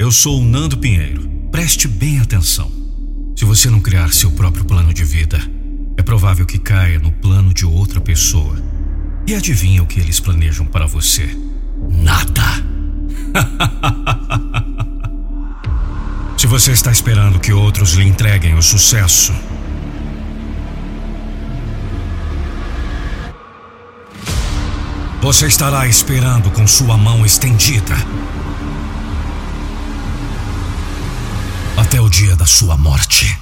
[0.00, 1.28] Eu sou o Nando Pinheiro.
[1.50, 2.70] Preste bem atenção.
[3.34, 5.40] Se você não criar seu próprio plano de vida,
[5.96, 8.62] é provável que caia no plano de outra pessoa.
[9.26, 11.36] E adivinha o que eles planejam para você?
[11.90, 12.44] Nada.
[16.38, 19.34] Se você está esperando que outros lhe entreguem o sucesso,
[25.20, 27.96] você estará esperando com sua mão estendida
[32.08, 33.38] o dia da sua morte.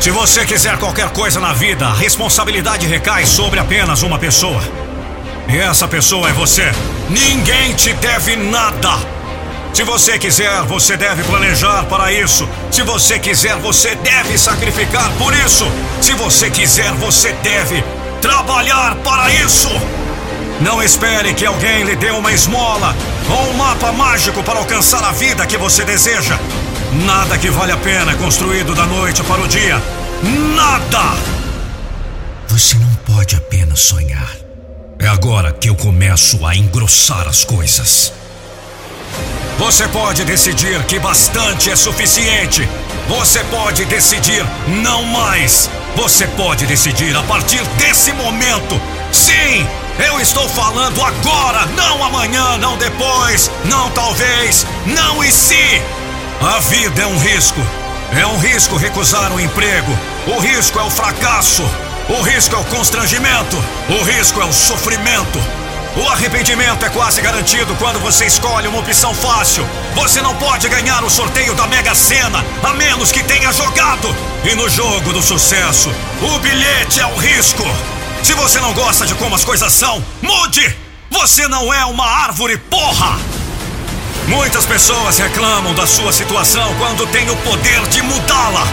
[0.00, 4.60] Se você quiser qualquer coisa na vida, a responsabilidade recai sobre apenas uma pessoa.
[5.48, 6.72] E essa pessoa é você.
[7.08, 8.98] Ninguém te deve nada.
[9.72, 12.48] Se você quiser, você deve planejar para isso.
[12.72, 15.70] Se você quiser, você deve sacrificar por isso.
[16.02, 17.84] Se você quiser, você deve
[18.20, 19.68] trabalhar para isso.
[20.60, 22.94] Não espere que alguém lhe dê uma esmola
[23.30, 26.38] ou um mapa mágico para alcançar a vida que você deseja.
[27.06, 29.82] Nada que vale a pena construído da noite para o dia.
[30.54, 31.16] Nada!
[32.48, 34.36] Você não pode apenas sonhar.
[34.98, 38.12] É agora que eu começo a engrossar as coisas.
[39.58, 42.68] Você pode decidir que bastante é suficiente.
[43.08, 44.44] Você pode decidir
[44.82, 45.70] não mais.
[45.96, 48.80] Você pode decidir a partir desse momento.
[49.12, 49.66] Sim,
[50.06, 55.82] eu estou falando agora, não amanhã, não depois, não talvez, não e se.
[56.40, 57.60] A vida é um risco.
[58.18, 59.96] É um risco recusar um emprego.
[60.26, 61.62] O risco é o fracasso.
[62.08, 63.56] O risco é o constrangimento.
[63.88, 65.38] O risco é o sofrimento.
[65.96, 69.66] O arrependimento é quase garantido quando você escolhe uma opção fácil.
[69.94, 74.14] Você não pode ganhar o sorteio da Mega Sena a menos que tenha jogado.
[74.44, 77.64] E no jogo do sucesso, o bilhete é o risco.
[78.22, 80.76] Se você não gosta de como as coisas são, mude!
[81.10, 83.18] Você não é uma árvore, porra!
[84.28, 88.66] Muitas pessoas reclamam da sua situação quando tem o poder de mudá-la.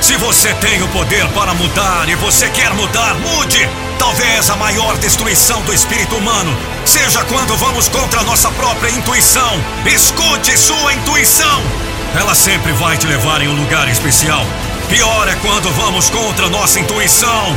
[0.00, 3.68] Se você tem o poder para mudar e você quer mudar, mude!
[3.98, 9.60] Talvez a maior destruição do espírito humano seja quando vamos contra nossa própria intuição.
[9.86, 11.62] Escute sua intuição!
[12.18, 14.44] Ela sempre vai te levar em um lugar especial.
[14.88, 17.56] Pior é quando vamos contra nossa intuição.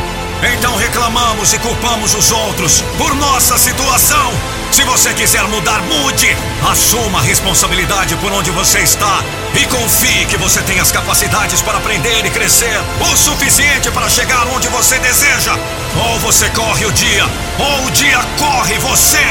[0.51, 4.33] Então reclamamos e culpamos os outros por nossa situação.
[4.71, 6.35] Se você quiser mudar, mude.
[6.69, 9.23] Assuma a responsabilidade por onde você está
[9.53, 14.45] e confie que você tem as capacidades para aprender e crescer o suficiente para chegar
[14.47, 15.57] onde você deseja.
[15.95, 17.25] Ou você corre o dia,
[17.57, 19.23] ou o dia corre você.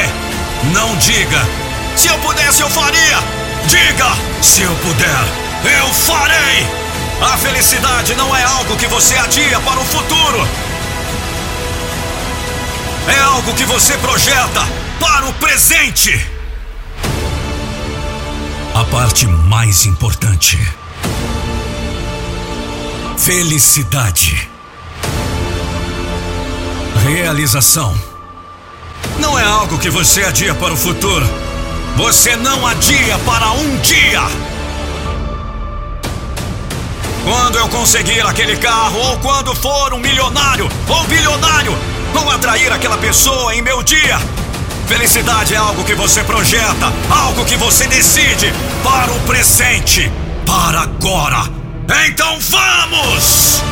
[0.73, 1.47] Não diga,
[1.95, 3.19] se eu pudesse eu faria.
[3.67, 5.25] Diga, se eu puder,
[5.79, 6.67] eu farei.
[7.21, 10.72] A felicidade não é algo que você adia para o futuro.
[13.09, 14.61] É algo que você projeta
[15.01, 16.25] para o presente.
[18.75, 20.59] A parte mais importante:
[23.19, 24.49] felicidade.
[27.05, 27.95] Realização.
[29.19, 31.29] Não é algo que você adia para o futuro.
[31.97, 34.23] Você não adia para um dia.
[37.25, 41.77] Quando eu conseguir aquele carro, ou quando for um milionário ou bilionário,
[42.23, 44.19] ou atrair aquela pessoa em meu dia.
[44.87, 48.53] Felicidade é algo que você projeta, algo que você decide
[48.85, 50.11] para o presente,
[50.47, 51.43] para agora.
[52.07, 53.63] Então vamos!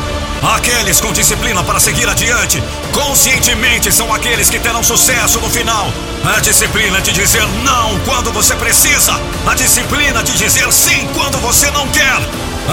[0.55, 5.87] Aqueles com disciplina para seguir adiante, conscientemente são aqueles que terão sucesso no final.
[6.25, 11.69] A disciplina de dizer não quando você precisa, a disciplina de dizer sim quando você
[11.71, 12.17] não quer,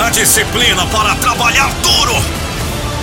[0.03, 2.48] a disciplina para trabalhar duro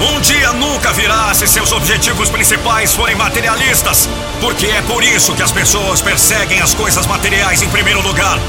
[0.01, 4.09] um dia nunca virá se seus objetivos principais forem materialistas,
[4.41, 8.39] porque é por isso que as pessoas perseguem as coisas materiais em primeiro lugar.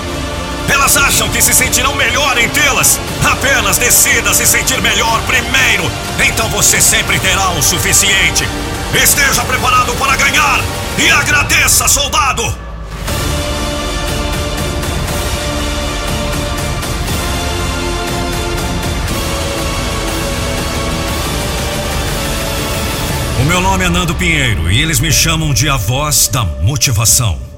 [0.69, 2.99] Elas acham que se sentirão melhor em tê-las.
[3.25, 5.91] Apenas decida se sentir melhor primeiro.
[6.27, 8.49] Então você sempre terá o suficiente.
[8.93, 10.61] Esteja preparado para ganhar
[10.99, 12.66] e agradeça, soldado!
[23.57, 27.56] Meu nome é Nando Pinheiro e eles me chamam de a voz da motivação.